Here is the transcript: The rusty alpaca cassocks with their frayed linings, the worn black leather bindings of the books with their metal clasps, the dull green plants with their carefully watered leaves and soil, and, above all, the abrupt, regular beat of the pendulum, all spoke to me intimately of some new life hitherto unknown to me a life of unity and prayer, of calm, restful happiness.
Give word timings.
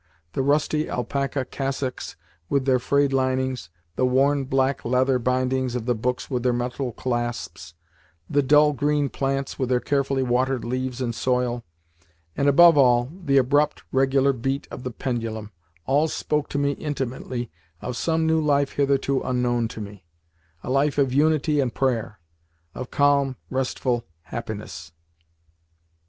The 0.33 0.41
rusty 0.41 0.89
alpaca 0.89 1.45
cassocks 1.45 2.15
with 2.49 2.65
their 2.65 2.79
frayed 2.79 3.13
linings, 3.13 3.69
the 3.97 4.03
worn 4.03 4.45
black 4.45 4.83
leather 4.83 5.19
bindings 5.19 5.75
of 5.75 5.85
the 5.85 5.93
books 5.93 6.27
with 6.27 6.41
their 6.41 6.51
metal 6.53 6.91
clasps, 6.91 7.75
the 8.27 8.41
dull 8.41 8.73
green 8.73 9.09
plants 9.09 9.59
with 9.59 9.69
their 9.69 9.79
carefully 9.79 10.23
watered 10.23 10.65
leaves 10.65 11.01
and 11.01 11.13
soil, 11.13 11.63
and, 12.35 12.47
above 12.47 12.79
all, 12.79 13.11
the 13.23 13.37
abrupt, 13.37 13.83
regular 13.91 14.33
beat 14.33 14.67
of 14.71 14.81
the 14.81 14.89
pendulum, 14.89 15.51
all 15.85 16.07
spoke 16.07 16.49
to 16.49 16.57
me 16.57 16.71
intimately 16.71 17.51
of 17.79 17.95
some 17.95 18.25
new 18.25 18.41
life 18.41 18.71
hitherto 18.71 19.21
unknown 19.21 19.67
to 19.67 19.79
me 19.81 20.03
a 20.63 20.71
life 20.71 20.97
of 20.97 21.13
unity 21.13 21.59
and 21.59 21.75
prayer, 21.75 22.19
of 22.73 22.89
calm, 22.89 23.35
restful 23.51 24.03
happiness. 24.23 24.93